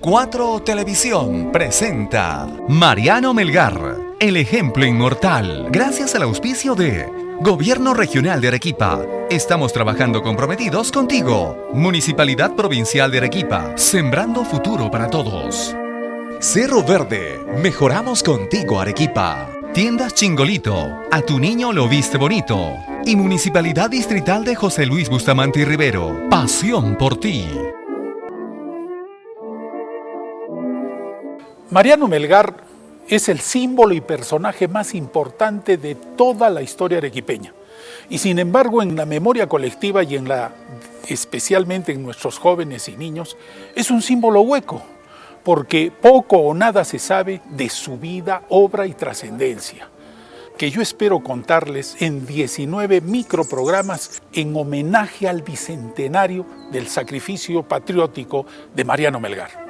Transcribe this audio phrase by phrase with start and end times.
[0.00, 7.06] 4 Televisión presenta Mariano Melgar, el ejemplo inmortal, gracias al auspicio de
[7.42, 9.04] Gobierno Regional de Arequipa.
[9.28, 11.68] Estamos trabajando comprometidos contigo.
[11.74, 15.76] Municipalidad Provincial de Arequipa, sembrando futuro para todos.
[16.40, 19.50] Cerro Verde, mejoramos contigo Arequipa.
[19.74, 22.74] Tiendas Chingolito, a tu niño lo viste bonito.
[23.04, 27.44] Y Municipalidad Distrital de José Luis Bustamante y Rivero, pasión por ti.
[31.70, 32.64] Mariano Melgar
[33.06, 37.54] es el símbolo y personaje más importante de toda la historia arequipeña.
[38.08, 40.50] Y sin embargo, en la memoria colectiva y en la
[41.06, 43.36] especialmente en nuestros jóvenes y niños,
[43.76, 44.82] es un símbolo hueco,
[45.44, 49.88] porque poco o nada se sabe de su vida, obra y trascendencia,
[50.58, 58.44] que yo espero contarles en 19 microprogramas en homenaje al bicentenario del sacrificio patriótico
[58.74, 59.69] de Mariano Melgar.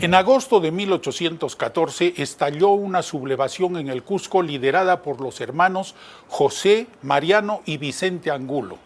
[0.00, 5.94] En agosto de 1814 estalló una sublevación en el Cusco liderada por los hermanos
[6.28, 8.78] José, Mariano y Vicente Angulo.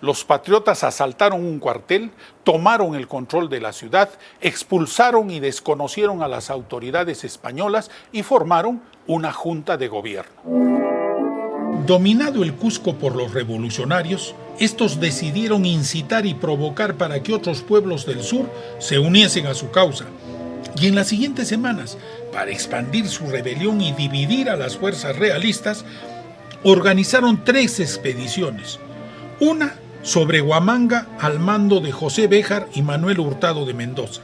[0.00, 2.10] Los patriotas asaltaron un cuartel,
[2.44, 8.82] tomaron el control de la ciudad, expulsaron y desconocieron a las autoridades españolas y formaron
[9.06, 10.32] una junta de gobierno.
[11.86, 18.06] Dominado el Cusco por los revolucionarios, estos decidieron incitar y provocar para que otros pueblos
[18.06, 18.46] del sur
[18.78, 20.06] se uniesen a su causa
[20.80, 21.98] y en las siguientes semanas,
[22.32, 25.84] para expandir su rebelión y dividir a las fuerzas realistas,
[26.62, 28.78] organizaron tres expediciones.
[29.40, 29.74] Una
[30.08, 34.22] sobre Huamanga al mando de José Béjar y Manuel Hurtado de Mendoza.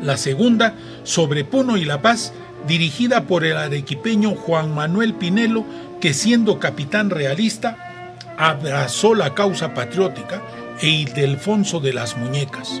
[0.00, 2.32] La segunda sobre Puno y La Paz,
[2.68, 5.64] dirigida por el arequipeño Juan Manuel Pinelo,
[6.00, 10.40] que siendo capitán realista, abrazó la causa patriótica
[10.80, 12.80] e Ildefonso de las Muñecas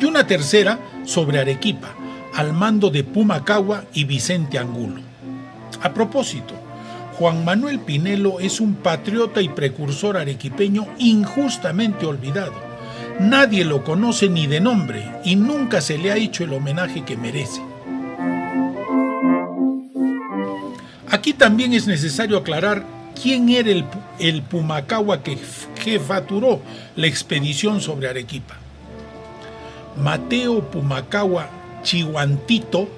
[0.00, 1.88] y una tercera sobre Arequipa,
[2.34, 5.00] al mando de Pumacagua y Vicente Angulo.
[5.82, 6.54] A propósito,
[7.18, 12.54] Juan Manuel Pinelo es un patriota y precursor arequipeño injustamente olvidado.
[13.20, 17.16] Nadie lo conoce ni de nombre y nunca se le ha hecho el homenaje que
[17.16, 17.62] merece.
[21.08, 22.84] Aquí también es necesario aclarar
[23.20, 23.84] quién era el,
[24.18, 25.38] el Pumacagua que
[25.78, 26.60] jefaturó
[26.96, 28.56] la expedición sobre Arequipa.
[29.96, 31.48] Mateo Pumacagua
[31.84, 32.88] Chihuantito,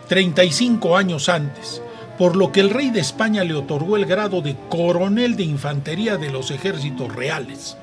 [0.09, 1.83] 35 años antes,
[2.19, 6.17] por lo que el rey de España le otorgó el grado de coronel de infantería
[6.17, 7.77] de los ejércitos reales.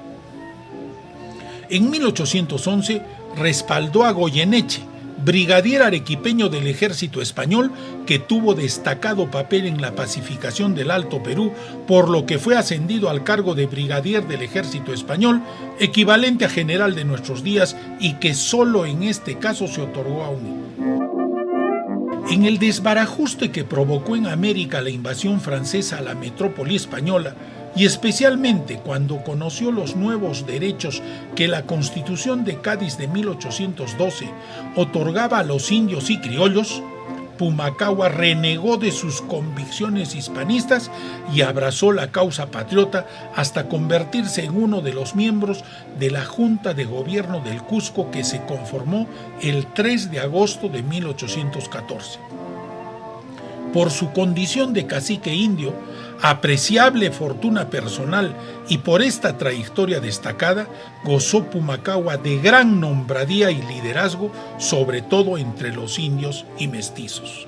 [1.70, 3.02] En 1811
[3.36, 4.82] respaldó a Goyeneche,
[5.24, 7.72] brigadier arequipeño del ejército español
[8.06, 11.54] que tuvo destacado papel en la pacificación del Alto Perú,
[11.88, 15.42] por lo que fue ascendido al cargo de brigadier del ejército español,
[15.80, 20.30] equivalente a general de nuestros días y que solo en este caso se otorgó a
[20.30, 20.64] un
[22.30, 27.36] en el desbarajuste que provocó en América la invasión francesa a la metrópoli española,
[27.76, 31.02] y especialmente cuando conoció los nuevos derechos
[31.36, 34.30] que la Constitución de Cádiz de 1812
[34.76, 36.84] otorgaba a los indios y criollos,
[37.38, 40.92] Pumacagua renegó de sus convicciones hispanistas
[41.34, 45.64] y abrazó la causa patriota hasta convertirse en uno de los miembros
[46.00, 49.08] de la Junta de Gobierno del Cusco que se conformó
[49.42, 52.20] el 3 de agosto de 1814.
[53.74, 55.74] Por su condición de cacique indio,
[56.22, 58.36] apreciable fortuna personal
[58.70, 60.68] y por esta trayectoria destacada,
[61.04, 67.48] gozó Pumacagua de gran nombradía y liderazgo, sobre todo entre los indios y mestizos.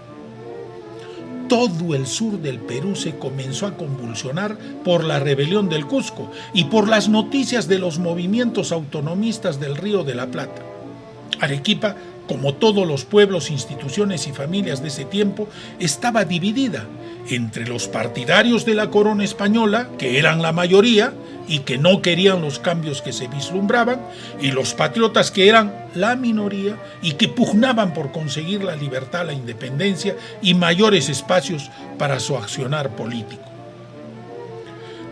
[1.48, 6.66] Todo el sur del Perú se comenzó a convulsionar por la rebelión del Cusco y
[6.66, 10.64] por las noticias de los movimientos autonomistas del Río de la Plata.
[11.40, 11.96] Arequipa
[12.28, 15.48] como todos los pueblos, instituciones y familias de ese tiempo,
[15.80, 16.86] estaba dividida
[17.30, 21.14] entre los partidarios de la corona española, que eran la mayoría
[21.48, 24.02] y que no querían los cambios que se vislumbraban,
[24.42, 29.34] y los patriotas que eran la minoría y que pugnaban por conseguir la libertad, la
[29.34, 33.55] independencia y mayores espacios para su accionar político.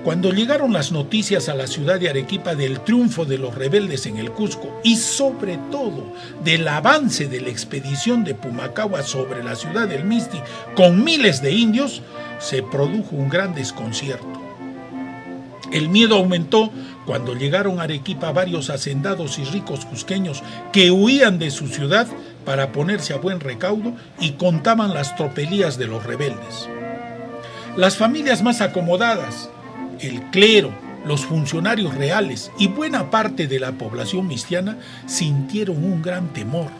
[0.04, 4.18] Cuando llegaron las noticias a la ciudad de Arequipa del triunfo de los rebeldes en
[4.18, 6.12] el Cusco y sobre todo
[6.44, 10.42] del avance de la expedición de Pumacagua sobre la ciudad del Misti
[10.76, 12.02] con miles de indios,
[12.40, 14.42] se produjo un gran desconcierto.
[15.72, 16.70] El miedo aumentó
[17.06, 22.08] cuando llegaron a Arequipa varios hacendados y ricos cusqueños que huían de su ciudad
[22.44, 26.68] para ponerse a buen recaudo y contaban las tropelías de los rebeldes.
[27.78, 29.50] Las familias más acomodadas,
[30.00, 30.72] el clero,
[31.06, 36.72] los funcionarios reales y buena parte de la población mistiana sintieron un gran temor.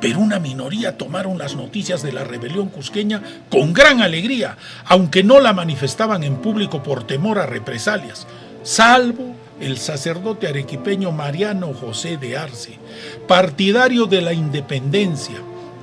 [0.00, 4.56] Pero una minoría tomaron las noticias de la rebelión cusqueña con gran alegría,
[4.86, 8.26] aunque no la manifestaban en público por temor a represalias,
[8.62, 12.78] salvo el sacerdote arequipeño Mariano José de Arce,
[13.28, 15.36] partidario de la independencia,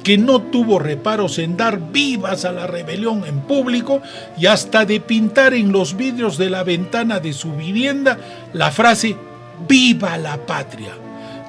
[0.08, 4.02] que no tuvo reparos en dar vivas a la rebelión en público
[4.38, 8.18] y hasta de pintar en los vidrios de la ventana de su vivienda
[8.54, 9.18] la frase
[9.68, 10.94] Viva la patria,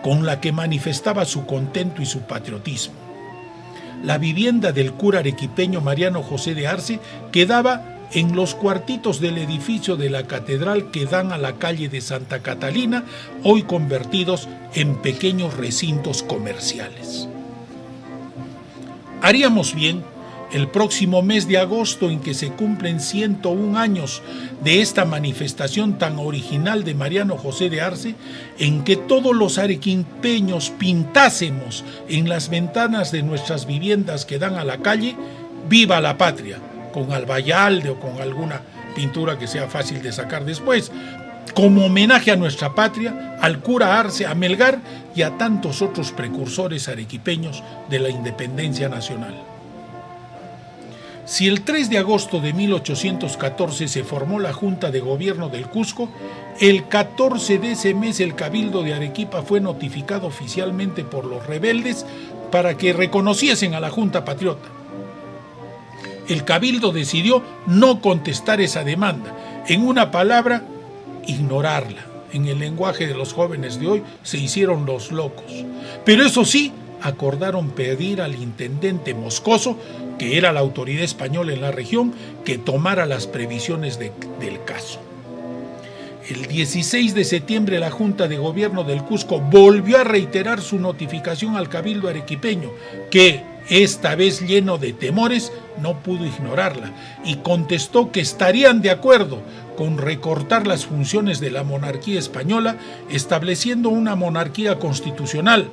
[0.03, 2.97] con la que manifestaba su contento y su patriotismo.
[4.03, 6.99] La vivienda del cura arequipeño Mariano José de Arce
[7.31, 12.01] quedaba en los cuartitos del edificio de la catedral que dan a la calle de
[12.01, 13.05] Santa Catalina,
[13.45, 17.29] hoy convertidos en pequeños recintos comerciales.
[19.23, 20.05] Haríamos bien
[20.53, 24.23] el próximo mes de agosto en que se cumplen 101 años
[24.63, 28.15] de esta manifestación tan original de Mariano José de Arce,
[28.59, 34.65] en que todos los arequimpeños pintásemos en las ventanas de nuestras viviendas que dan a
[34.65, 35.17] la calle,
[35.69, 36.59] viva la patria,
[36.93, 38.63] con albayalde o con alguna
[38.95, 40.91] pintura que sea fácil de sacar después,
[41.55, 44.81] como homenaje a nuestra patria, al cura Arce, a Melgar
[45.15, 49.35] y a tantos otros precursores arequipeños de la independencia nacional.
[51.29, 56.09] Si el 3 de agosto de 1814 se formó la Junta de Gobierno del Cusco,
[56.59, 62.07] el 14 de ese mes el Cabildo de Arequipa fue notificado oficialmente por los rebeldes
[62.51, 64.69] para que reconociesen a la Junta Patriota.
[66.29, 69.65] El Cabildo decidió no contestar esa demanda.
[69.67, 70.63] En una palabra,
[71.27, 72.08] ignorarla.
[72.33, 75.65] En el lenguaje de los jóvenes de hoy se hicieron los locos.
[76.05, 79.79] Pero eso sí, acordaron pedir al intendente Moscoso,
[80.19, 82.13] que era la autoridad española en la región,
[82.45, 85.01] que tomara las previsiones del caso.
[86.29, 91.57] El 16 de septiembre la Junta de Gobierno del Cusco volvió a reiterar su notificación
[91.57, 92.71] al Cabildo arequipeño,
[93.11, 96.93] que, esta vez lleno de temores, no pudo ignorarla
[97.25, 99.41] y contestó que estarían de acuerdo
[99.79, 102.79] con recortar las funciones de la monarquía española,
[103.11, 105.71] estableciendo una monarquía constitucional,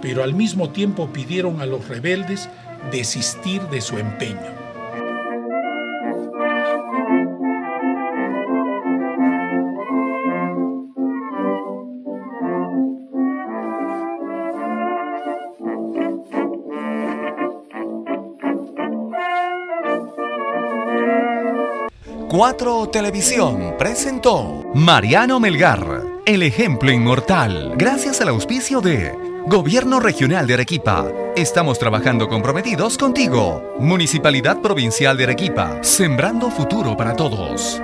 [0.00, 2.48] pero al mismo tiempo pidieron a los rebeldes
[2.90, 4.61] desistir de su empeño.
[22.32, 29.14] 4 Televisión presentó Mariano Melgar, el ejemplo inmortal, gracias al auspicio de
[29.46, 31.12] Gobierno Regional de Arequipa.
[31.36, 33.76] Estamos trabajando comprometidos contigo.
[33.78, 37.82] Municipalidad Provincial de Arequipa, sembrando futuro para todos.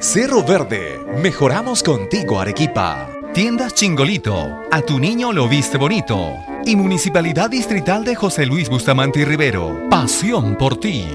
[0.00, 3.08] Cerro Verde, mejoramos contigo Arequipa.
[3.32, 6.34] Tiendas Chingolito, a tu niño lo viste bonito.
[6.64, 11.06] Y Municipalidad Distrital de José Luis Bustamante y Rivero, pasión por ti.